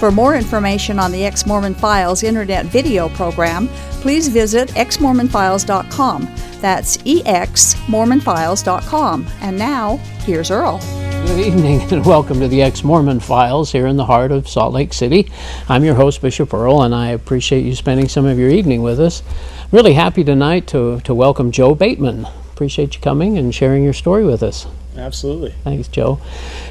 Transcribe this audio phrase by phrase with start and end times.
[0.00, 3.68] For more information on the Ex Mormon Files internet video program,
[4.00, 6.22] please visit exmormonfiles.com.
[6.62, 9.26] That's exmormonfiles.com.
[9.42, 10.78] And now, here's Earl.
[11.26, 14.72] Good evening and welcome to the Ex Mormon Files here in the heart of Salt
[14.72, 15.30] Lake City.
[15.68, 19.00] I'm your host, Bishop Earl, and I appreciate you spending some of your evening with
[19.00, 19.22] us.
[19.70, 22.24] Really happy tonight to, to welcome Joe Bateman.
[22.54, 24.66] Appreciate you coming and sharing your story with us.
[25.00, 25.54] Absolutely.
[25.64, 26.20] Thanks, Joe.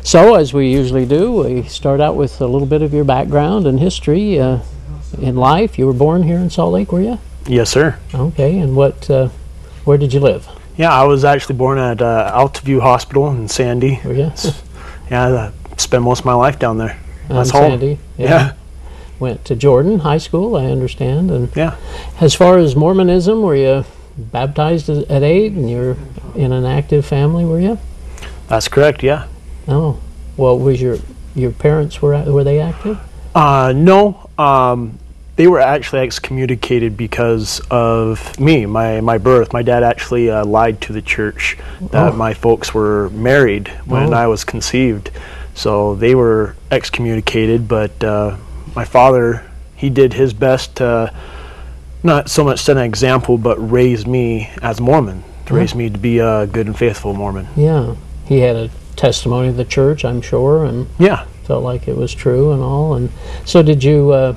[0.03, 3.65] So, as we usually do, we start out with a little bit of your background
[3.67, 4.59] and history uh,
[5.19, 5.79] in life.
[5.79, 7.19] You were born here in Salt Lake, were you?
[7.47, 7.97] Yes, sir.
[8.13, 9.09] Okay, and what?
[9.09, 9.29] Uh,
[9.83, 10.47] where did you live?
[10.77, 13.99] Yeah, I was actually born at uh, Alta View Hospital in Sandy.
[14.05, 14.31] Were you?
[15.09, 16.99] Yeah, I spent most of my life down there.
[17.29, 17.71] That's home.
[17.71, 17.97] Sandy.
[18.15, 18.53] Yeah.
[19.17, 21.77] Went to Jordan High School, I understand, and Yeah.
[22.21, 25.97] As far as Mormonism, were you baptized at at eight, and you're
[26.35, 27.43] in an active family?
[27.43, 27.79] Were you?
[28.49, 29.03] That's correct.
[29.03, 29.27] Yeah.
[29.67, 29.99] Oh,
[30.37, 30.97] well, was your
[31.35, 32.99] your parents were were they active?
[33.35, 34.97] Uh, no, um,
[35.35, 39.53] they were actually excommunicated because of me, my, my birth.
[39.53, 41.55] My dad actually uh, lied to the church
[41.91, 42.15] that Oh.
[42.15, 44.17] my folks were married when Oh.
[44.17, 45.11] I was conceived.
[45.53, 48.35] So they were excommunicated, but uh,
[48.75, 49.43] my father,
[49.75, 51.13] he did his best to
[52.03, 55.59] not so much set an example, but raise me as a Mormon, to Yeah.
[55.59, 57.47] raise me to be a good and faithful Mormon.
[57.55, 57.95] Yeah,
[58.29, 61.25] he had a testimony of the church, I'm sure, and Yeah.
[61.43, 62.93] felt like it was true and all.
[62.93, 63.09] And
[63.43, 64.35] so, did you uh,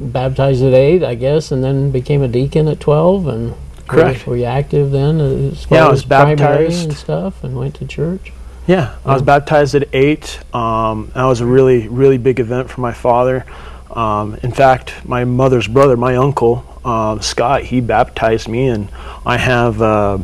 [0.00, 3.28] baptize at eight, I guess, and then became a deacon at twelve?
[3.28, 3.54] And
[3.86, 4.26] Correct.
[4.26, 5.20] Were, were you active then?
[5.20, 6.84] As Yeah, I was baptized.
[6.88, 8.32] and stuff, and went to church.
[8.66, 10.40] Yeah, I was baptized at eight.
[10.52, 13.44] Um, that was a really, really big event for my father.
[13.90, 18.88] Um, in fact, my mother's brother, my uncle um, Scott, he baptized me, and
[19.24, 20.18] I have uh,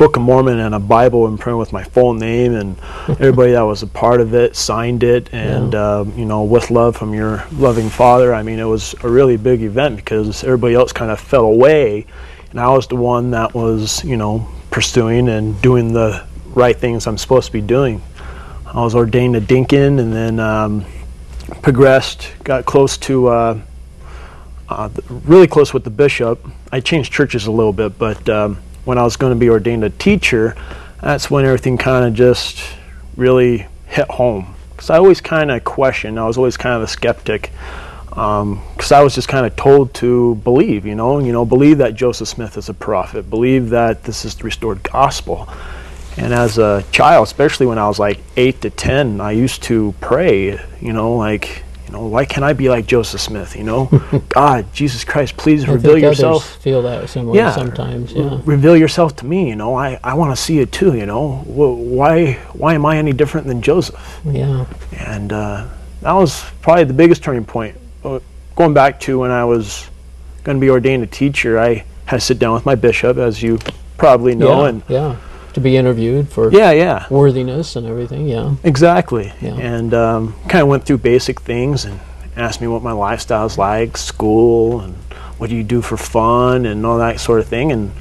[0.00, 2.74] Book of Mormon and a Bible in print with my full name, and
[3.08, 6.96] everybody that was a part of it signed it, and um, you know, with love
[6.96, 8.32] from your loving father.
[8.32, 12.06] I mean, it was a really big event because everybody else kind of fell away,
[12.50, 17.06] and I was the one that was, you know, pursuing and doing the right things
[17.06, 18.00] I'm supposed to be doing.
[18.64, 20.86] I was ordained a deacon, and then um,
[21.60, 23.60] progressed, got close to, uh,
[24.66, 24.88] uh,
[25.26, 26.42] really close with the bishop.
[26.72, 28.56] I changed churches a little bit, but um,
[28.90, 30.56] when I was going to be ordained a teacher,
[31.00, 32.60] that's when everything kind of just
[33.16, 34.52] really hit home.
[34.72, 37.52] Because I always kind of questioned, I was always kind of a skeptic.
[38.14, 41.78] Um, because I was just kind of told to believe, you know, you know, believe
[41.78, 45.48] that Joseph Smith is a prophet, believe that this is the restored gospel.
[46.16, 49.94] And as a child, especially when I was like eight to ten, I used to
[50.00, 53.56] pray, you know, like, you know, why can't I be like Joseph Smith?
[53.56, 53.86] You know,
[54.28, 56.56] God, Jesus Christ, please I reveal yourself.
[56.62, 57.50] Feel that similar Yeah.
[57.50, 58.12] sometimes.
[58.12, 58.40] Yeah.
[58.44, 59.48] Reveal yourself to me.
[59.48, 60.94] You know, I, I want to see it too.
[60.94, 64.20] You know, why why am I any different than Joseph?
[64.24, 64.66] Yeah.
[64.98, 65.66] And uh,
[66.02, 67.76] that was probably the biggest turning point.
[68.04, 68.20] Uh,
[68.56, 69.88] Going back to when I was
[70.44, 73.42] going to be ordained a teacher, I had to sit down with my bishop, as
[73.42, 73.58] you
[73.96, 74.68] probably know, yeah.
[74.68, 75.16] and yeah.
[75.54, 77.06] To be interviewed for yeah, yeah.
[77.10, 78.28] worthiness and everything.
[78.28, 78.54] Yeah.
[78.62, 79.32] Exactly.
[79.40, 79.56] Yeah.
[79.56, 81.98] And um, kind of went through basic things and
[82.36, 84.94] asked me what my lifestyle's like, school, and
[85.38, 87.72] what do you do for fun, and all that sort of thing.
[87.72, 87.92] And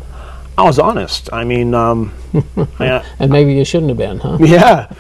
[0.58, 1.32] I was honest.
[1.32, 2.14] I mean, um,
[2.80, 4.38] I, And maybe you shouldn't have been, huh?
[4.42, 4.92] yeah,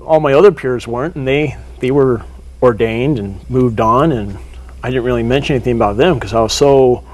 [0.00, 2.22] all my other peers weren't, and they they were
[2.62, 4.38] ordained and moved on, and
[4.82, 7.04] I didn't really mention anything about them because I was so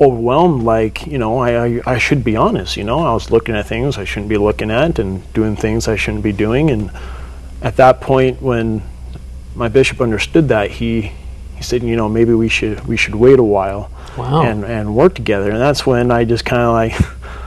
[0.00, 0.62] overwhelmed.
[0.62, 2.76] Like, you know, I, I I should be honest.
[2.76, 5.88] You know, I was looking at things I shouldn't be looking at, and doing things
[5.88, 6.70] I shouldn't be doing.
[6.70, 6.90] And
[7.62, 8.82] at that point, when
[9.54, 11.12] my bishop understood that, he
[11.56, 14.42] he said, you know, maybe we should we should wait a while Wow.
[14.42, 15.50] and and work together.
[15.50, 16.94] And that's when I just kind of like,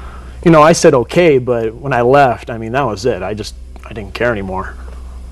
[0.45, 3.21] you know, I said okay, but when I left, I mean, that was it.
[3.21, 3.55] I just
[3.85, 4.75] I didn't care anymore.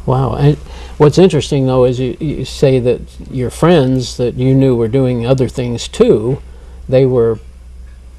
[0.05, 0.35] Wow.
[0.35, 0.55] And
[0.97, 5.25] what's interesting though is you, you say that your friends that you knew were doing
[5.25, 6.41] other things too,
[6.87, 7.39] they were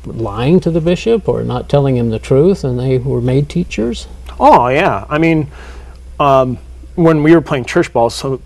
[0.04, 4.06] lying to the bishop or not telling him the truth, and they were made teachers.
[4.38, 5.48] Oh yeah, I mean,
[6.20, 6.58] um,
[6.94, 8.42] when we were playing church ball, some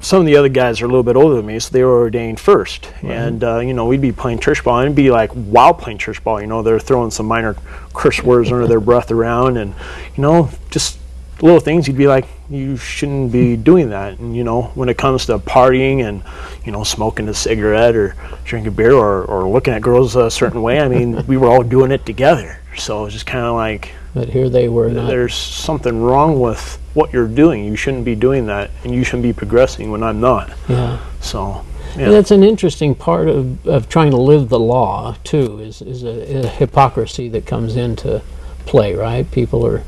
[0.00, 1.98] some of the other guys are a little bit older than me, so they were
[1.98, 2.92] ordained first.
[3.02, 5.98] And uh, you know, we'd be playing church ball, and it'd be like while playing
[5.98, 7.56] church ball, you know, they're throwing some minor
[7.94, 9.74] curse words under their breath around, and
[10.16, 10.98] you know, just
[11.40, 11.88] little things.
[11.88, 14.18] You'd be like, you shouldn't be doing that.
[14.18, 16.22] And you know, when it comes to partying and
[16.64, 18.14] you know, smoking a cigarette or
[18.44, 21.62] drinking beer or, or looking at girls a certain way, I mean, we were all
[21.62, 22.58] doing it together.
[22.76, 25.06] So it's just kind of like, But here they were not.
[25.08, 27.64] there's something wrong with what you're doing.
[27.64, 30.50] You shouldn't be doing that, and you shouldn't be progressing when I'm not.
[30.68, 30.98] Yeah.
[31.20, 31.64] So,
[31.96, 35.60] yeah, that's an interesting part of, of trying to live the law too.
[35.60, 38.22] Is is a, a hypocrisy that comes into
[38.66, 39.30] play, right?
[39.30, 39.84] People are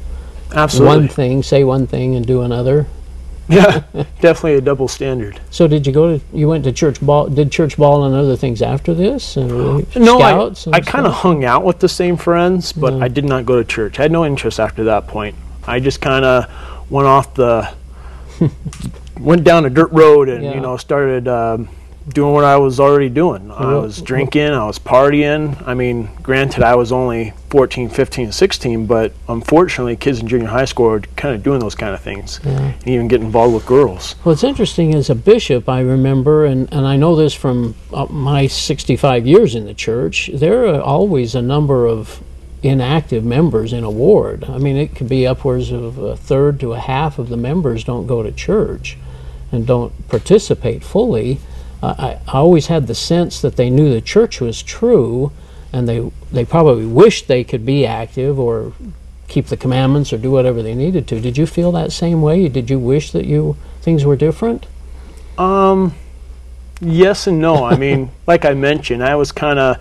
[0.56, 0.96] absolutely.
[0.98, 2.86] one thing, say one thing, and do another.
[3.48, 3.84] Yeah,
[4.20, 5.38] definitely a double standard.
[5.50, 6.24] So did you go to?
[6.32, 7.28] You went to church ball?
[7.28, 9.36] Did church ball and other things after this?
[9.36, 9.48] And
[9.94, 10.18] No.
[10.18, 12.94] I, I kind of hung out with the same friends, but.
[13.00, 14.00] I did not go to church.
[14.00, 15.36] I had no interest after that point.
[15.64, 17.72] I just kind of went off the,
[19.20, 20.54] went down a dirt road and Yeah.
[20.54, 21.68] you know started um,
[22.08, 23.50] doing what I was already doing.
[23.50, 25.60] I was drinking, I was partying.
[25.66, 30.66] I mean, granted, I was only 14, 15, 16, but unfortunately, kids in junior high
[30.66, 32.58] school are kind of doing those kind of things, Yeah.
[32.60, 34.12] and even get involved with girls.
[34.22, 38.46] What's interesting as a bishop, I remember, and, and I know this from uh, my
[38.46, 42.22] 65 years in the church, there are always a number of
[42.62, 44.44] inactive members in a ward.
[44.48, 47.84] I mean, it could be upwards of a third to a half of the members
[47.84, 48.96] don't go to church
[49.52, 51.38] and don't participate fully.
[51.82, 55.32] I, I always had the sense that they knew the church was true
[55.72, 58.72] and they, they probably wished they could be active or
[59.28, 61.20] keep the commandments or do whatever they needed to.
[61.20, 62.48] Did you feel that same way?
[62.48, 64.66] Did you wish that you things were different?
[65.38, 65.94] Um,
[66.80, 67.64] yes and no.
[67.64, 69.78] I mean, like I mentioned, I was kind of,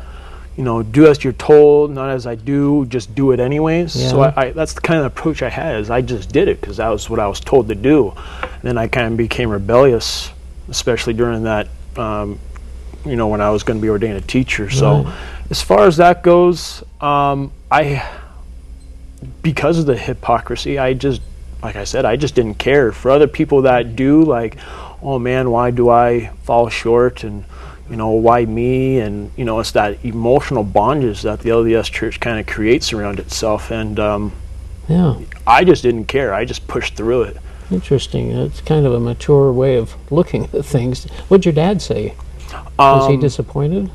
[0.58, 2.86] you know, do as you're told, not as I do.
[2.86, 3.94] Just do it anyways.
[4.10, 5.76] So I, I, that's the kind of approach I had.
[5.80, 8.12] Is I just did it because that was what I was told to do.
[8.42, 10.32] And then I kind of became rebellious,
[10.70, 12.40] especially during that, um,
[13.06, 14.70] you know, when I was going to be ordained a teacher.
[14.70, 15.14] So, Right.
[15.50, 18.04] as far as that goes, um, I,
[19.42, 21.22] because of the hypocrisy, I just,
[21.62, 22.92] like I said, I just didn't care.
[22.92, 24.58] For other people that do, like,
[25.02, 27.24] oh man, why do I fall short?
[27.24, 27.44] And,
[27.90, 29.00] you know, why me?
[29.00, 33.20] And, you know, it's that emotional bondage that the LDS church kind of creates around
[33.20, 33.72] itself.
[33.72, 34.32] And um,
[34.88, 36.34] Yeah, I just didn't care.
[36.34, 37.38] I just pushed through it.
[37.72, 38.32] Interesting.
[38.32, 41.06] It's kind of a mature way of looking at things.
[41.28, 42.14] What'd your dad say?
[42.80, 43.90] Was he Um, disappointed?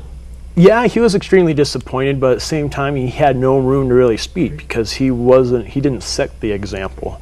[0.55, 3.95] Yeah, he was extremely disappointed, but at the same time, he had no room to
[3.95, 5.67] really speak because he wasn't.
[5.67, 7.21] He didn't set the example.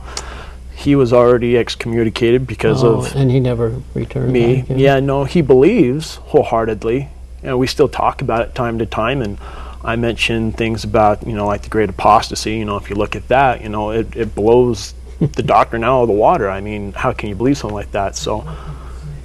[0.75, 4.31] He was already excommunicated because Oh, of and he never returned.
[4.33, 4.61] me.
[4.63, 7.09] back, Yeah, no, he believes wholeheartedly,
[7.43, 9.21] and we still talk about it time to time.
[9.21, 9.37] And
[9.83, 12.55] I mentioned things about you know like the great apostasy.
[12.55, 16.01] You know, if you look at that, you know, it, it blows the doctrine now
[16.01, 16.49] of the water.
[16.49, 18.15] I mean, how can you believe something like that?
[18.15, 18.41] So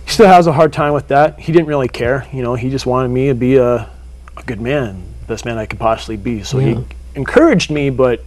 [0.05, 1.39] he still has a hard time with that.
[1.39, 2.27] He didn't really care.
[2.33, 3.89] You know, he just wanted me to be a,
[4.37, 6.43] a good man, the best man I could possibly be.
[6.43, 6.75] So Yeah.
[6.81, 8.25] he encouraged me, but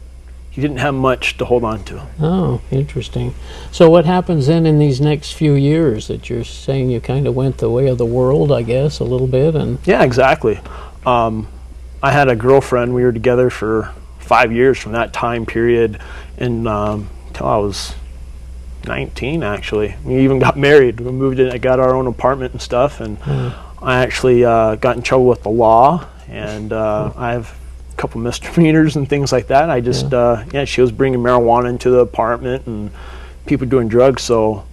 [0.50, 2.02] he didn't have much to hold on to.
[2.20, 3.36] Oh, interesting.
[3.72, 7.36] So what happens then in these next few years that you're saying you kind of
[7.36, 10.60] went the way of the world, I guess, a little bit, and Yeah, exactly.
[11.06, 11.48] Um,
[12.02, 12.96] I had a girlfriend.
[12.96, 16.00] We were together for five years from that time period,
[16.38, 17.10] and um,
[17.42, 17.96] I was
[18.86, 19.96] 19, actually.
[20.04, 21.00] We even got married.
[21.00, 21.52] We moved in.
[21.52, 23.18] I got our own apartment and stuff, and
[23.82, 27.56] I actually uh, got in trouble with the law, and uh, I have
[27.94, 29.70] a couple misdemeanors and things like that.
[29.70, 32.92] I just, uh, yeah, she was bringing marijuana into the apartment and
[33.46, 34.24] people doing drugs.
[34.24, 34.66] So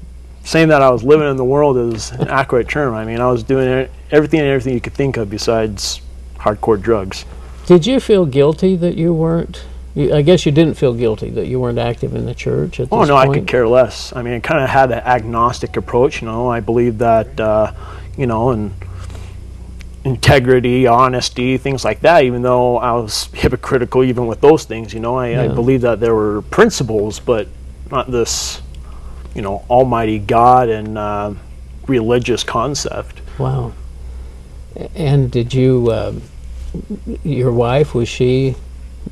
[0.44, 2.94] saying that I was living in the world is an accurate term.
[2.94, 6.00] I mean, I was doing everything and everything you could think of besides
[6.37, 7.25] hardcore drugs.
[7.67, 9.64] did you feel guilty that you weren't?
[9.94, 12.89] You, I guess you didn't feel guilty that you weren't active in the church at
[12.91, 14.15] Oh this no, I could care less.
[14.15, 16.20] I mean, I kind of had an agnostic approach.
[16.20, 17.72] You know, I believe that, uh,
[18.17, 18.74] you know, and
[20.05, 22.24] integrity, honesty, things like that.
[22.24, 26.01] Even though I was hypocritical, even with those things, you know, I, I believe that
[26.01, 27.46] there were principles, but
[27.91, 28.60] not this,
[29.34, 31.34] you know, Almighty God and uh,
[31.86, 33.20] religious concept.
[33.39, 33.72] Wow.
[34.96, 36.15] And did you, uh,
[37.22, 38.56] your wife, was she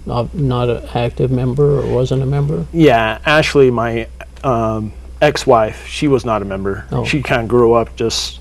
[0.07, 2.67] not not an active member or wasn't a member?
[2.73, 4.09] Yeah, Ashley, my
[4.45, 6.87] um, ex-wife, she was not a member.
[6.91, 7.05] Oh.
[7.05, 8.41] She kind of grew up just,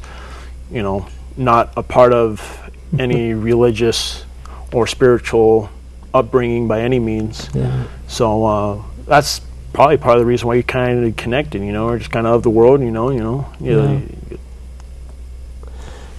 [0.71, 2.59] you know, not a part of
[2.99, 4.25] any religious
[4.73, 5.69] or spiritual
[6.13, 7.49] upbringing by any means.
[7.53, 7.85] Yeah.
[8.07, 9.41] So uh, that's
[9.73, 11.61] probably part of the reason why you kind of connected.
[11.61, 12.81] You know, or just kind of of the world.
[12.81, 14.01] You know, you know, you know,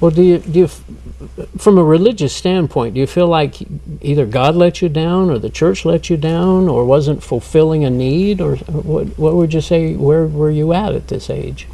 [0.00, 0.66] Well, do you do you,
[1.58, 3.56] from a religious standpoint, do you feel like
[4.04, 7.90] either God let you down, or the church let you down, or wasn't fulfilling a
[7.90, 9.18] need, or what?
[9.18, 9.94] What would you say?
[9.94, 11.66] Where were you at at this age?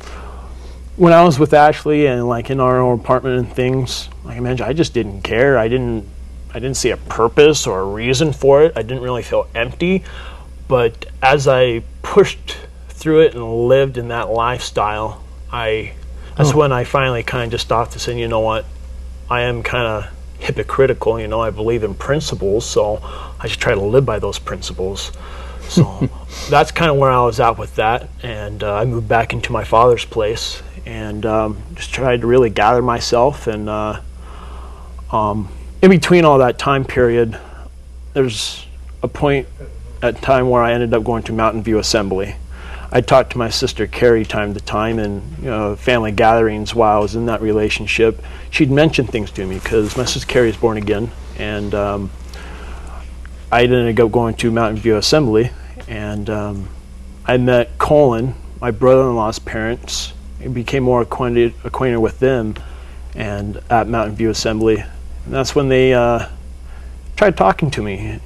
[0.97, 4.41] when I was with Ashley and like in our own apartment and things, like I
[4.41, 5.57] mentioned, I just didn't care.
[5.57, 6.05] I didn't,
[6.51, 8.73] I didn't see a purpose or a reason for it.
[8.75, 10.03] I didn't really feel empty.
[10.67, 12.57] But as I pushed
[12.89, 15.93] through it and lived in that lifestyle, I
[16.37, 16.57] that's Oh.
[16.59, 18.65] when I finally kind of just stopped and said, you know what,
[19.31, 21.21] I am kind of hypocritical.
[21.21, 23.01] You know, I believe in principles, so
[23.41, 25.13] I should try to live by those principles.
[25.69, 26.09] So
[26.51, 29.53] that's kind of where I was at with that, and uh, I moved back into
[29.53, 33.47] my father's place and um, just tried to really gather myself.
[33.47, 34.01] And uh,
[35.13, 35.51] um,
[35.83, 37.39] in between all that time period,
[38.15, 38.67] there's
[39.03, 39.47] a point
[40.03, 42.37] at time where I ended up going to Mountain View Assembly.
[42.91, 46.97] I talked to my sister Carrie time to time, in you know, family gatherings while
[46.97, 48.25] I was in that relationship.
[48.51, 52.11] She'd mention things to me because my sister Carrie is born again, and um,
[53.53, 55.51] I ended up going to Mountain View Assembly,
[55.87, 56.69] and um,
[57.27, 60.15] I met Colin, my brother-in-law's parents.
[60.41, 62.55] I became more acquainted acquainted with them,
[63.15, 66.27] and at Mountain View Assembly, and that's when they uh,
[67.17, 68.19] tried talking to me,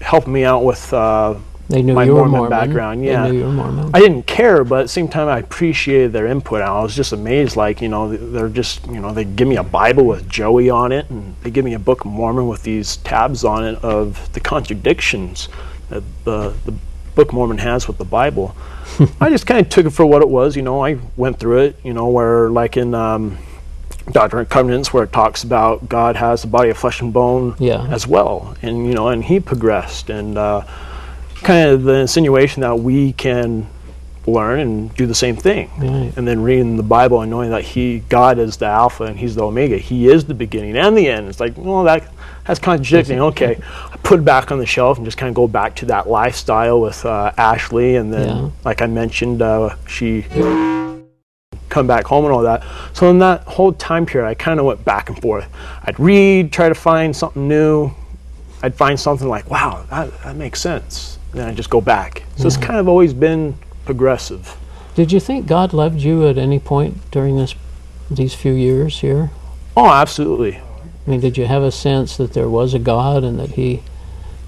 [0.00, 0.92] helping me out with.
[0.92, 1.34] Uh,
[1.68, 2.50] They knew my you were Mormon Mormon.
[2.50, 3.24] background, yeah.
[3.24, 3.90] They knew you were Mormon.
[3.94, 6.60] I didn't care, but at the same time, I appreciated their input.
[6.60, 9.62] I was just amazed, like you know, they're just you know, they give me a
[9.62, 12.98] Bible with Joey on it, and they give me a Book of Mormon with these
[12.98, 15.48] tabs on it of the contradictions
[15.88, 16.74] that the the
[17.14, 18.54] Book of Mormon has with the Bible.
[19.20, 20.56] I just kind of took it for what it was.
[20.56, 21.76] You know, I went through it.
[21.82, 23.38] You know, where like in um,
[24.12, 27.54] Doctrine and Covenants, where it talks about God has a body of flesh and bone
[27.58, 27.86] Yeah.
[27.88, 30.36] as well, and you know, and he progressed and.
[30.36, 30.64] Uh,
[31.44, 33.68] kind of the insinuation that we can
[34.26, 35.70] learn and do the same thing.
[35.78, 36.12] Right.
[36.16, 39.34] And then reading the Bible and knowing that He, God, is the Alpha and He's
[39.34, 39.76] the Omega.
[39.76, 41.28] He is the beginning and the end.
[41.28, 42.10] It's like, well, that
[42.46, 43.20] that's contradicting.
[43.20, 43.58] Okay,
[43.90, 46.08] I put it back on the shelf and just kind of go back to that
[46.08, 48.50] lifestyle with uh, Ashley, and then, Yeah.
[48.64, 50.22] like I mentioned, uh, she
[51.70, 52.62] come back home and all that.
[52.92, 55.46] So in that whole time period, I kind of went back and forth.
[55.84, 57.90] I'd read, try to find something new.
[58.62, 61.13] I'd find something like, wow, that, that makes sense.
[61.34, 62.22] And then I'd just go back.
[62.36, 64.56] So it's kind of always been progressive.
[64.94, 67.56] Did you think God loved you at any point during this
[68.08, 69.30] these few years here?
[69.76, 70.58] Oh, absolutely.
[70.58, 73.82] I mean, did you have a sense that there was a God and that He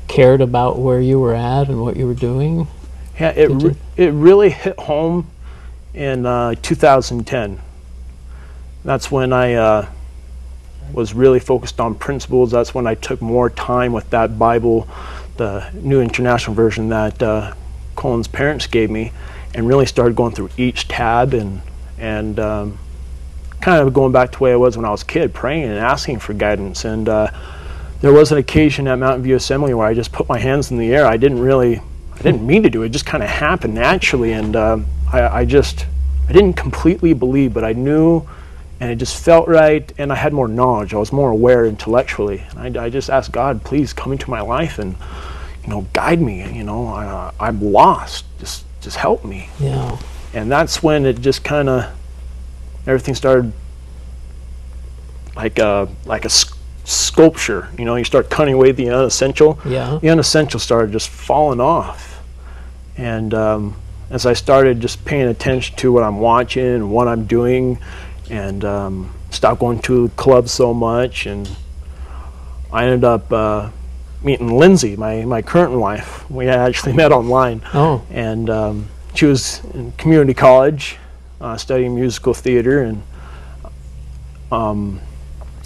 [0.06, 2.68] cared about where you were at and what you were doing?
[3.18, 5.28] Yeah, it, re- it really hit home
[5.92, 7.60] in uh, 2010.
[8.84, 9.88] That's when I uh,
[10.92, 12.52] was really focused on principles.
[12.52, 14.86] That's when I took more time with that Bible,
[15.36, 17.54] the New International Version that uh,
[17.94, 19.12] Colin's parents gave me,
[19.54, 21.62] and really started going through each tab and
[21.98, 22.78] and um,
[23.60, 25.64] kind of going back to the way I was when I was a kid, praying
[25.64, 26.84] and asking for guidance.
[26.84, 27.30] And uh,
[28.00, 30.76] there was an occasion at Mountain View Assembly where I just put my hands in
[30.76, 31.06] the air.
[31.06, 31.80] I didn't really,
[32.12, 32.86] I didn't mean to do it.
[32.86, 35.86] It just kind of happened naturally, and um I, I just,
[36.28, 38.26] I didn't completely believe, but I knew,
[38.80, 40.92] and it just felt right, and I had more knowledge.
[40.94, 42.42] I was more aware intellectually.
[42.56, 44.96] And I, I just asked God, please come into my life and,
[45.64, 46.46] you know, guide me.
[46.52, 48.24] You know, I, I'm lost.
[48.38, 49.98] Just, just help me Yeah.
[50.34, 51.86] and that's when it just kind of
[52.86, 53.52] everything started
[55.34, 56.30] like a like a
[56.84, 59.98] sculpture you know you start cutting away the unessential Yeah.
[60.00, 62.22] the unessential started just falling off
[62.96, 63.74] and um,
[64.10, 67.78] as i started just paying attention to what i'm watching and what i'm doing
[68.30, 71.48] and um, stopped going to clubs so much and
[72.72, 73.70] i ended up uh,
[74.22, 76.28] meeting lindsay my, my current wife.
[76.30, 77.62] We actually met online.
[77.72, 80.98] Oh, and um, she was in community college
[81.40, 83.02] uh, studying musical theater and
[84.50, 85.00] um,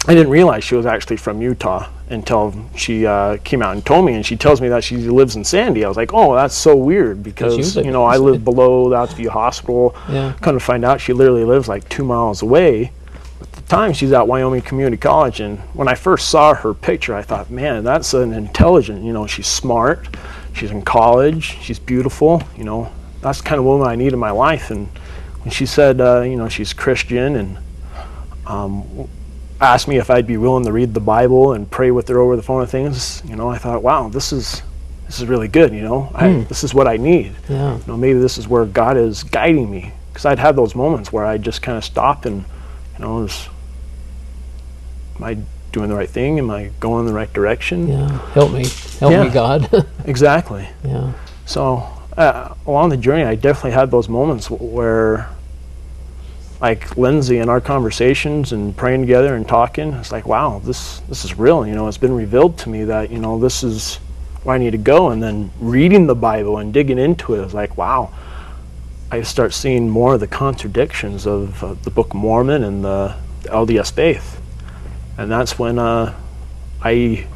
[0.07, 4.05] I didn't realize she was actually from Utah until she uh, came out and told
[4.05, 5.85] me and she tells me that she lives in Sandy.
[5.85, 9.15] I was like, oh, that's so weird because you know I live below the Alta
[9.15, 9.95] View Hospital.
[10.09, 10.33] Yeah.
[10.41, 12.91] Come to find out she literally lives like two miles away.
[13.41, 17.15] At the time she's at Wyoming Community College and when I first saw her picture
[17.15, 20.07] I thought, man, that's an intelligent, you know, she's smart,
[20.53, 22.91] she's in college, she's beautiful, you know,
[23.21, 24.71] that's the kind of woman I need in my life.
[24.71, 24.87] And
[25.43, 27.57] when she said, uh, you know, she's Christian and
[28.45, 29.07] um,
[29.61, 32.35] asked me if I'd be willing to read the Bible and pray with her over
[32.35, 34.61] the phone and things, you know, I thought, wow, this is
[35.05, 35.73] this is really good.
[35.73, 37.33] You know, I, this is what I need.
[37.49, 37.77] yeah.
[37.77, 41.11] You know, maybe this is where God is guiding me because I'd have those moments
[41.11, 42.37] where I just kind of stop and,
[42.97, 43.47] you know, is,
[45.17, 45.37] am I
[45.73, 46.39] doing the right thing?
[46.39, 47.87] Am I going in the right direction?
[47.89, 48.07] Yeah.
[48.31, 48.65] Help me.
[48.99, 49.23] Help Yeah.
[49.23, 49.85] me, God.
[50.05, 50.67] Exactly.
[50.85, 51.11] yeah.
[51.45, 51.87] So
[52.17, 55.29] uh, along the journey, I definitely had those moments w- where,
[56.61, 61.25] like Lindsay and our conversations and praying together and talking, it's like, wow, this this
[61.25, 61.65] is real.
[61.65, 63.95] You know, it's been revealed to me that you know this is
[64.43, 65.09] where I need to go.
[65.09, 68.13] And then reading the Bible and digging into it, it's like, wow.
[69.13, 73.13] I start seeing more of the contradictions of uh, the Book of Mormon and the,
[73.41, 74.41] the LDS faith,
[75.17, 76.15] and that's when uh,
[76.81, 77.27] I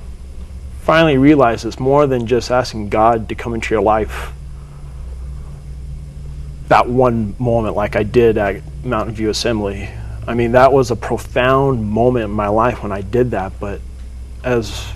[0.84, 4.32] finally realized it's more than just asking God to come into your life
[6.68, 9.90] that one moment like I did at Mountain View Assembly.
[10.28, 13.54] I mean, that was a profound moment in my life when I did that.
[13.60, 13.82] But
[14.44, 14.92] as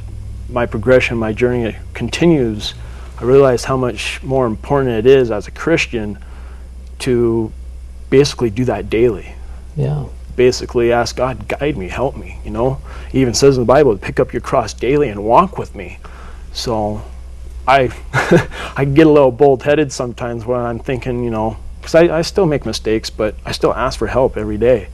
[0.49, 2.73] my progression, my journey continues,
[3.19, 6.17] I realize how much more important it is as a Christian
[6.99, 7.51] to
[8.09, 9.33] basically do that daily.
[9.75, 10.05] Yeah.
[10.35, 12.39] Basically, ask God, guide me, help me.
[12.43, 15.23] You know, He even says in the Bible to pick up your cross daily and
[15.23, 15.99] walk with me.
[16.53, 17.03] So,
[17.69, 17.91] I
[18.75, 22.47] I get a little bold-headed sometimes when I'm thinking, you know, because I, I still
[22.47, 24.89] make mistakes, but I still ask for help every day.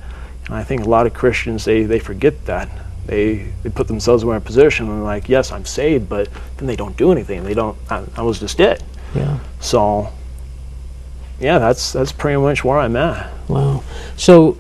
[0.48, 2.70] And I think a lot of Christians they they forget that
[3.06, 6.28] they they put themselves in a position and like, yes, I'm saved, but
[6.58, 7.46] then they don't do anything.
[7.46, 7.78] They don't.
[7.90, 8.84] I, I was just it.
[9.16, 9.40] Yeah.
[9.62, 10.12] So,
[11.40, 13.32] yeah, that's that's pretty much where I'm at.
[13.48, 13.84] Wow.
[14.18, 14.58] So,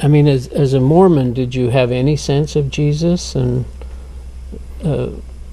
[0.00, 3.64] I mean, as as a Mormon, did you have any sense of Jesus and
[4.84, 5.10] uh,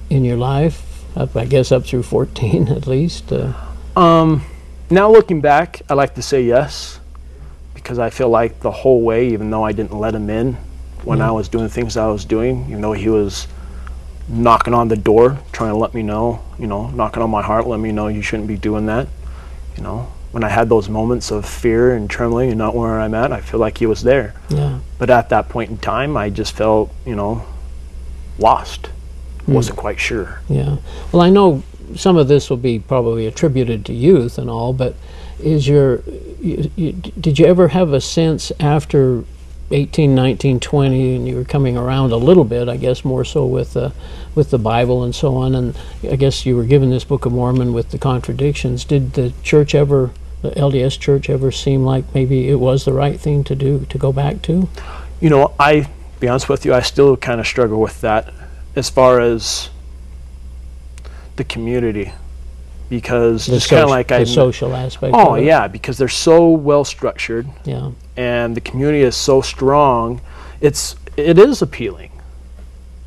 [0.08, 0.91] in your life?
[1.14, 3.32] Up, I guess up through fourteen, at least.
[3.32, 3.52] Uh,
[3.96, 4.42] Um,
[4.90, 7.00] now looking back, I like to say yes,
[7.74, 10.56] because I feel like the whole way, even though I didn't let him in
[11.04, 13.48] when I was doing things I was doing, even though he was
[14.28, 17.66] knocking on the door, trying to let me know, you know, knocking on my heart,
[17.66, 19.08] let me know you shouldn't be doing that.
[19.76, 23.14] You know, when I had those moments of fear and trembling and not where I'm
[23.14, 24.34] at, I feel like he was there.
[24.48, 24.78] yeah.
[24.98, 27.44] But at that point in time, I just felt, you know,
[28.38, 28.90] lost.
[29.46, 29.54] Hmm.
[29.54, 30.40] Wasn't quite sure.
[30.48, 30.76] Yeah.
[31.10, 31.62] Well, I know
[31.96, 34.94] some of this will be probably attributed to youth and all, but
[35.38, 36.02] is your
[36.40, 39.24] you, you, did you ever have a sense after
[39.70, 43.46] 18, 19, 20 and you were coming around a little bit, I guess more so
[43.46, 43.92] with the
[44.34, 47.32] with the Bible and so on and I guess you were given this Book of
[47.32, 48.84] Mormon with the contradictions.
[48.84, 50.10] Did the church ever
[50.42, 53.98] the LDS church ever seem like maybe it was the right thing to do to
[53.98, 54.68] go back to?
[55.22, 58.34] you know, I be honest with you, I still kind of struggle with that
[58.76, 59.70] as far as
[61.36, 62.12] the community
[62.88, 65.14] because The just kind of like the I social aspect.
[65.16, 67.90] oh yeah because they're so well structured Yeah.
[68.16, 70.20] and the community is so strong
[70.60, 72.10] it's it is appealing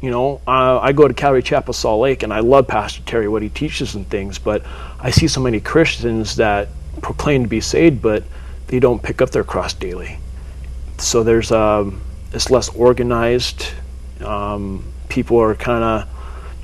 [0.01, 3.27] you know uh, I go to Calvary Chapel Salt Lake and I love Pastor Terry
[3.27, 4.63] what he teaches and things but
[4.99, 6.69] I see so many Christians that
[7.01, 8.23] proclaim to be saved but
[8.67, 10.17] they don't pick up their cross daily
[10.97, 12.01] so there's um,
[12.31, 13.67] it's less organized.
[14.21, 14.83] Um,
[15.15, 16.09] people are kind of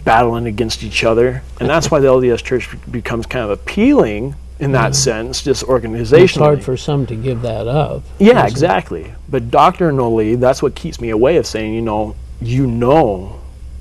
[0.03, 4.73] battling against each other, and that's why the LDS Church becomes kind of appealing in
[4.73, 4.93] that mm-hmm.
[4.93, 6.23] sense, just organizationally.
[6.23, 8.03] It's hard for some to give that up.
[8.19, 8.51] yeah, isn't it?
[8.51, 9.13] exactly.
[9.27, 13.39] But doctrinally, that's what keeps me away of saying, you know, you know,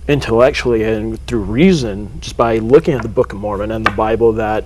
[0.09, 4.33] intellectually and through reason, just by looking at the Book of Mormon and the Bible,
[4.35, 4.65] that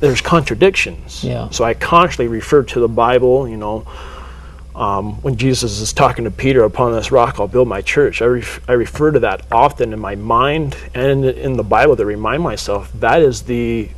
[0.00, 1.22] there's contradictions.
[1.22, 1.50] Yeah.
[1.50, 3.86] So I constantly refer to the Bible, you know,
[4.80, 8.22] um, when Jesus is talking to Peter, upon this rock I'll build my church.
[8.22, 12.06] I, ref- I refer to that often in my mind and in, the Bible to
[12.06, 13.90] remind myself that is the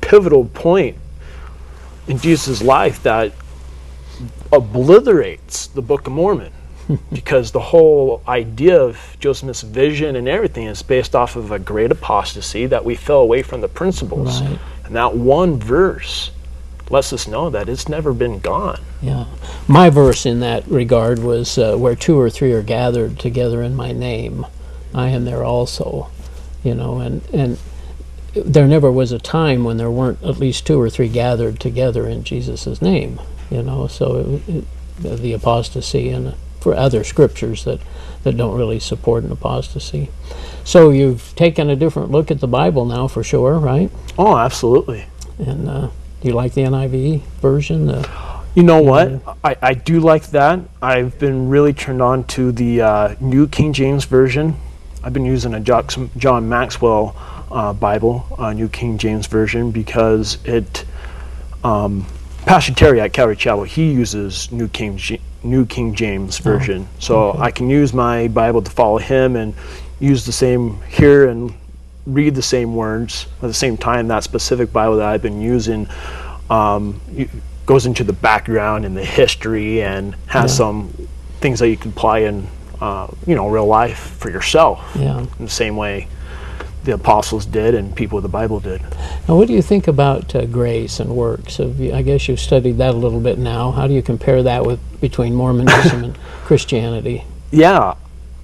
[0.00, 0.96] pivotal point
[2.08, 3.32] in Jesus' life that
[4.50, 6.52] obliterates the Book of Mormon.
[7.12, 11.58] because the whole idea of Joseph Smith's vision and everything is based off of a
[11.58, 14.42] great apostasy that we fell away from the principles.
[14.42, 14.58] Right.
[14.84, 16.32] And that one verse
[16.90, 18.80] lets us know that it's never been gone.
[19.00, 19.26] Yeah.
[19.66, 23.74] My verse in that regard was uh, where two or three are gathered together in
[23.74, 24.46] my name,
[24.94, 26.10] I am there also.
[26.62, 27.58] You know, and and
[28.34, 32.06] there never was a time when there weren't at least two or three gathered together
[32.06, 33.20] in Jesus' name.
[33.50, 34.64] You know, so it,
[35.02, 37.80] it, the apostasy and for other scriptures that
[38.22, 40.08] that don't really support an apostasy.
[40.64, 43.90] So you've taken a different look at the Bible now, for sure, right?
[44.16, 45.06] Oh, absolutely.
[45.38, 45.88] And uh,
[46.22, 47.86] do you like the NIV version?
[47.86, 48.08] The,
[48.54, 49.20] You know what?
[49.42, 50.60] I, I do like that.
[50.80, 54.54] I've been really turned on to the uh, New King James Version.
[55.02, 57.16] I've been using a John Maxwell
[57.50, 60.84] uh, Bible, uh, New King James Version, because it.
[61.64, 62.06] Um,
[62.46, 65.00] Pastor Terry at Calvary Chapel, he uses New King
[65.44, 69.54] New King James Version, so I can use my Bible to follow him and
[70.00, 71.52] use the same here and
[72.06, 74.08] read the same words at the same time.
[74.08, 75.88] That specific Bible that I've been using
[76.50, 77.00] um,
[77.66, 80.92] goes into the background and the history and has some
[81.40, 82.46] things that you can apply in,
[82.80, 84.80] uh, you know, real life for yourself.
[84.96, 85.20] yeah.
[85.20, 86.08] In the same way
[86.84, 88.80] the apostles did and people of the Bible did.
[89.28, 91.58] Now, what do you think about uh, grace and works?
[91.58, 93.70] You, I guess you've studied that a little bit now.
[93.70, 97.24] How do you compare that with between Mormonism and Christianity?
[97.50, 97.94] Yeah,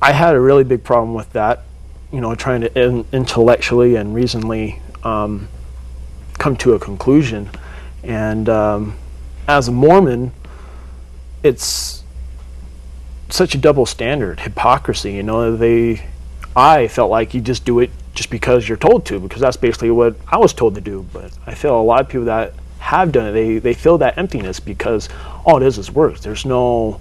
[0.01, 1.65] I had a really big problem with that.
[2.11, 5.49] You know, trying to in, intellectually and reasonably um,
[6.39, 7.51] come to a conclusion.
[8.03, 8.97] And um,
[9.47, 10.33] as a Mormon,
[11.43, 12.03] it's
[13.29, 15.13] such a double standard, hypocrisy.
[15.13, 16.07] You know, they,
[16.57, 19.91] I felt like you just do it just because you're told to, because that's basically
[19.91, 21.07] what I was told to do.
[21.13, 24.17] But I feel a lot of people that have done it, they, they feel that
[24.17, 25.09] emptiness because
[25.45, 26.21] all it is is works.
[26.21, 27.01] There's no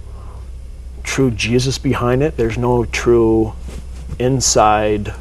[1.02, 2.36] true Jesus behind it.
[2.36, 3.54] There's no true
[4.18, 5.12] inside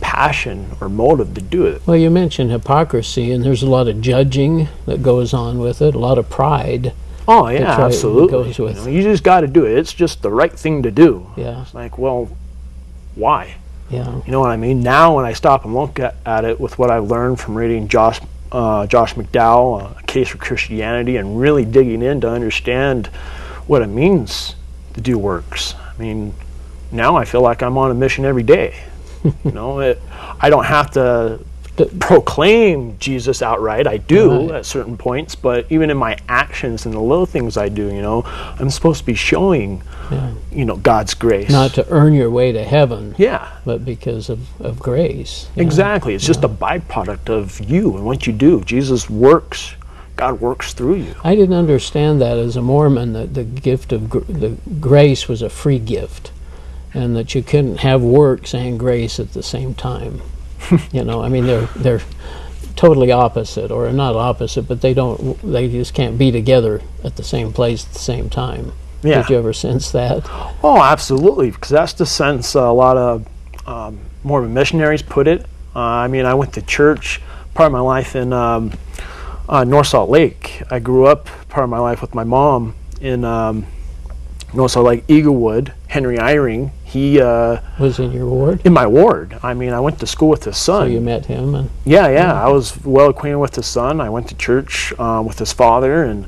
[0.00, 1.86] passion or motive to do it.
[1.86, 5.94] Well, you mentioned hypocrisy, and there's a lot of judging that goes on with it,
[5.94, 6.92] a lot of pride.
[7.28, 8.28] Oh yeah, absolutely.
[8.30, 9.76] goes You, with- know, you just got to do it.
[9.78, 11.30] It's just the right thing to do.
[11.36, 12.28] Yeah, It's like, well,
[13.14, 13.54] why?
[13.90, 14.82] yeah, You know what I mean?
[14.82, 17.88] Now, when I stop and look at, at it with what I've learned from reading
[17.88, 18.20] Josh
[18.52, 23.06] uh, Josh McDowell, uh, A Case for Christianity, and really digging in to understand
[23.68, 24.56] what it means
[24.94, 25.74] to do works.
[25.76, 26.34] I mean,
[26.92, 28.82] now I feel like I'm on a mission every day.
[29.24, 30.00] you know, it,
[30.40, 31.40] I don't have to
[31.98, 33.86] proclaim Jesus outright.
[33.86, 34.50] I do Right.
[34.58, 38.02] at certain points, but even in my actions and the little things I do, you
[38.02, 40.32] know, I'm supposed to be showing, yeah.
[40.52, 41.50] you know, God's grace.
[41.50, 43.50] Not to earn your way to heaven, yeah.
[43.64, 45.48] but because of, of grace.
[45.56, 45.62] Yeah.
[45.62, 46.14] Exactly.
[46.14, 48.62] It's just a byproduct of you and what you do.
[48.64, 49.74] Jesus works.
[50.16, 51.14] God works through you.
[51.24, 55.40] I didn't understand that as a Mormon that the gift of gr- the grace was
[55.40, 56.30] a free gift,
[56.94, 60.20] and that you couldn't have works and grace at the same time.
[60.92, 62.02] you know, I mean they're they're
[62.76, 67.24] totally opposite, or not opposite, but they don't they just can't be together at the
[67.24, 68.72] same place at the same time.
[69.02, 69.22] Yeah.
[69.22, 70.22] Did you ever sense that?
[70.62, 71.50] Oh, absolutely.
[71.50, 73.26] Because that's the sense a lot of
[73.66, 75.46] um, Mormon missionaries put it.
[75.74, 77.22] Uh, I mean, I went to church
[77.54, 78.72] part of my life in um,
[79.48, 80.62] uh, North Salt Lake.
[80.70, 83.66] I grew up part of my life with my mom in um,
[84.52, 85.72] North Salt Lake, Eaglewood.
[85.90, 89.38] Henry Eyring, he uh, Was in your ward, in my ward.
[89.42, 90.82] I mean, I went to school with his son.
[90.88, 92.32] so you met him, and Yeah, yeah.
[92.46, 94.00] I was well acquainted with his son.
[94.00, 96.26] I went to church uh, with his father, and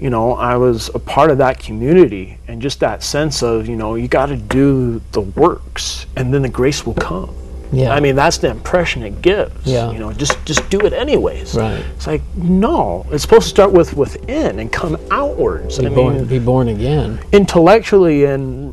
[0.00, 3.76] you know, I was a part of that community, and just that sense of you
[3.76, 7.30] know, you got to do the works, and then the grace will come.
[7.72, 9.66] yeah, I mean, that's the impression it gives.
[9.66, 9.90] Yeah.
[9.92, 11.54] You know, just just do it anyways.
[11.56, 11.82] right.
[11.96, 15.78] It's like no, it's supposed to start with within and come outwards.
[15.78, 17.18] Be I born, mean, be born again.
[17.32, 18.63] intellectually and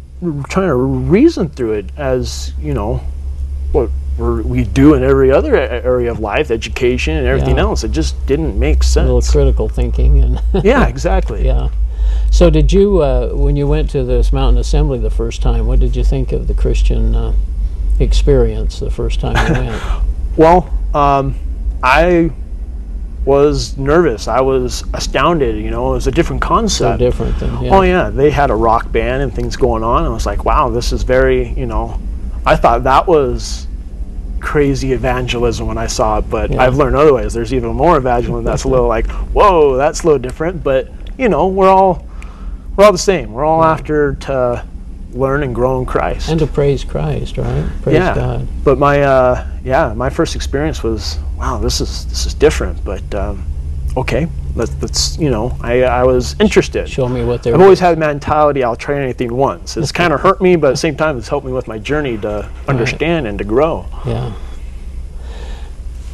[0.49, 3.01] trying to reason through it as you know
[3.71, 7.63] what we're, we do in every other area of life education and everything Yeah.
[7.63, 9.09] else it just didn't make sense.
[9.09, 11.69] A little critical thinking, and yeah exactly Yeah.
[12.29, 15.79] So, did you, uh, when you went to this mountain assembly the first time, what
[15.79, 17.33] did you think of the Christian uh,
[17.99, 19.81] experience the first time you went?
[20.37, 21.35] well um,
[21.83, 22.31] i
[23.25, 26.97] was nervous i was astounded you know it was a different concept.
[26.99, 27.75] So different than, yeah.
[27.75, 30.05] Oh yeah, they had a rock band and things going on.
[30.05, 31.99] I was like, wow, this is very, you know,
[32.45, 33.67] I thought that was
[34.39, 36.63] crazy evangelism when I saw it, but Yeah.
[36.63, 37.33] I've learned otherwise.
[37.33, 40.63] There's even more evangelism that's a little like, whoa, that's a little different.
[40.63, 42.07] But you know, we're all
[42.75, 43.33] we're all the same.
[43.33, 44.65] We're all after to
[45.13, 46.29] learn and grow in Christ.
[46.29, 47.69] And to praise Christ, right?
[47.81, 48.47] Praise yeah, God.
[48.63, 52.83] but my uh, yeah, my first experience was wow, this is this is different.
[52.83, 53.45] But um,
[53.97, 56.87] okay, let's let's you know, I I was interested.
[56.89, 59.77] Show me what they're I've always had the mentality I'll try anything once.
[59.77, 61.77] It's kind of hurt me, but at the same time, it's helped me with my
[61.77, 63.85] journey to understand and to grow.
[64.05, 64.33] Yeah.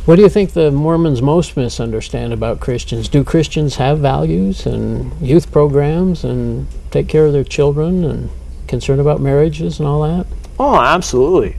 [0.06, 3.10] What do you think the Mormons most misunderstand about Christians?
[3.10, 8.30] Do Christians have values and youth programs and take care of their children and
[8.68, 10.28] concern about marriages and all that?
[10.60, 11.56] Oh, absolutely.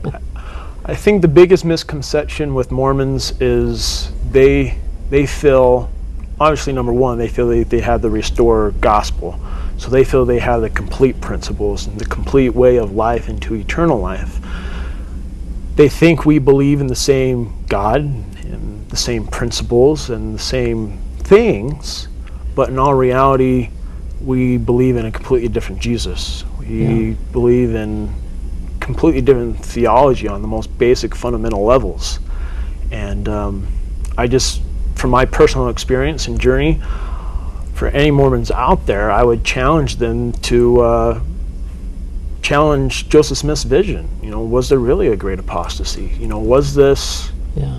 [0.85, 4.77] I think the biggest misconception with Mormons is they
[5.09, 5.89] they feel
[6.39, 9.39] obviously number one they feel they, they have the restore gospel,
[9.77, 13.55] so they feel they have the complete principles and the complete way of life into
[13.55, 14.39] eternal life.
[15.75, 20.97] They think we believe in the same God and the same principles and the same
[21.19, 22.07] things,
[22.55, 23.69] but in all reality,
[24.21, 26.43] we believe in a completely different Jesus.
[26.69, 27.15] We Yeah.
[27.31, 28.09] believe in
[28.79, 32.19] completely different theology on the most basic fundamental levels.
[32.91, 33.67] And um,
[34.17, 34.61] I just,
[34.95, 36.81] from my personal experience and journey,
[37.73, 41.21] for any Mormons out there, I would challenge them to uh,
[42.41, 44.07] challenge Joseph Smith's vision.
[44.23, 46.11] You know, was there really a great apostasy?
[46.19, 47.77] You know, was this Yeah.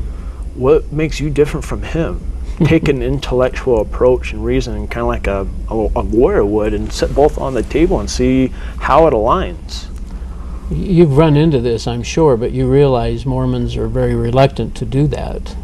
[0.55, 2.20] what makes you different from him?
[2.64, 6.92] Take an intellectual approach and reason, kind of like a, a, a lawyer would, and
[6.92, 9.87] sit both on the table and see how it aligns.
[10.70, 15.07] You've run into this, I'm sure, but you realize Mormons are very reluctant to do
[15.09, 15.57] that.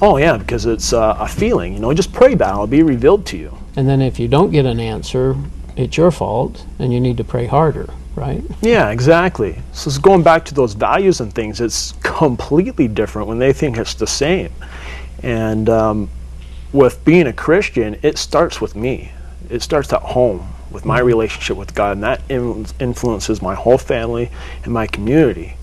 [0.00, 1.74] Oh yeah, because it's uh, a feeling.
[1.74, 3.56] You know, just pray about it; it'll be revealed to you.
[3.76, 5.36] And then if you don't get an answer,
[5.76, 8.42] it's your fault and you need to pray harder, right?
[8.62, 9.58] Yeah, exactly.
[9.72, 11.60] So it's going back to those values and things.
[11.60, 14.52] It's completely different when they think it's the same.
[15.22, 16.10] And um,
[16.74, 19.12] with being a Christian, it starts with me.
[19.48, 21.06] It starts at home with my mm-hmm.
[21.06, 24.30] relationship with God, and that in- influences my whole family
[24.64, 25.56] and my community.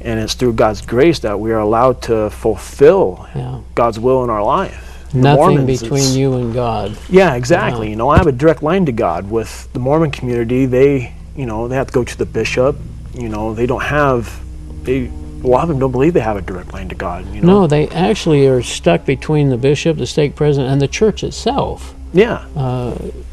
[0.00, 3.60] And it's through God's grace that we are allowed to fulfill Yeah.
[3.74, 4.84] God's will in our life.
[5.12, 6.96] the Nothing Mormons between you and God.
[7.10, 7.86] Yeah, exactly.
[7.86, 7.90] Yeah.
[7.90, 9.30] You know, I have a direct line to God.
[9.30, 12.76] With the Mormon community, they, you know, they have to go to the bishop.
[13.14, 14.40] You know, they don't have,
[14.84, 15.10] they,
[15.42, 17.32] a lot of them don't believe they have a direct line to God.
[17.34, 17.60] You know.
[17.60, 21.94] No, they actually are stuck between the bishop, the stake president, and the church itself.
[22.12, 22.46] Yeah.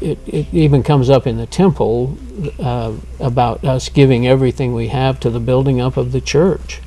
[0.00, 2.18] It, it even comes up in the temple
[2.58, 6.80] uh, about us giving everything we have to the building up of the church,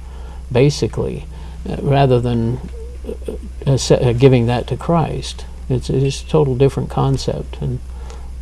[0.51, 1.25] basically,
[1.67, 2.59] uh, rather than
[3.05, 3.33] uh,
[3.65, 5.45] uh, uh, giving that to Christ.
[5.67, 7.57] It's, it's a total different concept.
[7.61, 7.79] And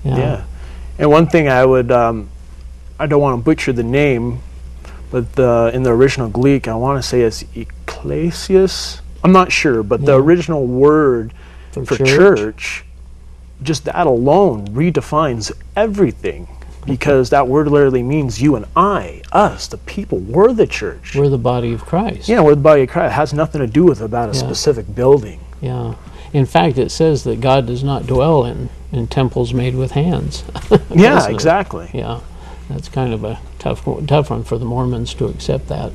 [0.04, 0.44] yeah, Yeah.
[1.00, 2.30] And one thing I would, um,
[3.00, 4.40] I don't want to butcher the name,
[5.12, 9.02] but the, in the original Greek, I want to say it's ecclesias.
[9.24, 11.34] I'm not sure, but the original word
[11.72, 12.08] for, for church,
[12.40, 12.86] church,
[13.64, 16.48] just that alone redefines everything
[16.86, 21.16] because that word literally means you and I, us, the people, we're the church.
[21.16, 22.30] we're the body of Christ.
[22.30, 23.12] yeah, we're the body of Christ.
[23.12, 24.40] It has nothing to do with about a Yeah.
[24.40, 25.40] specific building.
[25.60, 25.96] Yeah.
[26.32, 30.44] In fact, it says that God does not dwell in, in temples made with hands.
[30.94, 31.34] Yeah, Doesn't it?
[31.34, 31.90] exactly.
[31.94, 32.22] Yeah,
[32.70, 35.92] that's kind of a tough, one- tough one for the Mormons to accept that.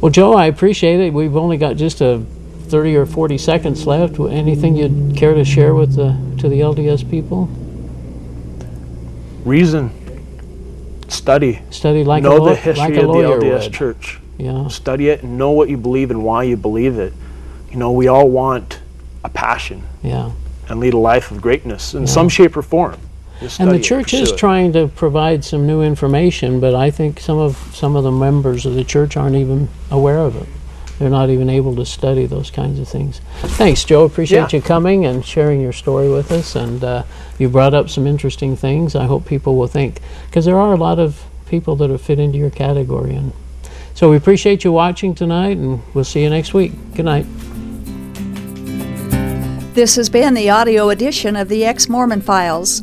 [0.00, 1.12] Well, Joe, I appreciate it.
[1.12, 2.22] We've only got just a
[2.68, 4.18] 30 or 40 seconds left.
[4.18, 7.48] Anything you'd care to share with the to the LDS people?
[9.44, 9.90] Reason,
[11.08, 13.72] study, Study like a know law- the history like a of the LDS would.
[13.72, 14.18] church.
[14.38, 17.12] Yeah, Study it and know what you believe and why you believe it.
[17.70, 18.80] You know, we all want
[19.22, 20.30] a passion yeah.
[20.68, 22.06] and lead a life of greatness in Yeah.
[22.06, 22.96] some shape or form.
[23.40, 27.38] Just And the church is trying to provide some new information, but I think some
[27.38, 30.46] of some of the members of the church aren't even aware of it.
[30.98, 33.22] They're not even able to study those kinds of things.
[33.56, 34.04] Thanks, Joe.
[34.04, 34.58] Appreciate Yeah.
[34.58, 36.54] you coming and sharing your story with us.
[36.54, 37.04] And uh,
[37.38, 38.94] you brought up some interesting things.
[38.94, 42.18] I hope people will think because there are a lot of people that have fit
[42.18, 43.14] into your category.
[43.14, 43.32] And
[43.94, 46.72] so we appreciate you watching tonight, and we'll see you next week.
[46.94, 47.24] Good night.
[49.74, 52.82] This has been the audio edition of the Ex Mormon Files.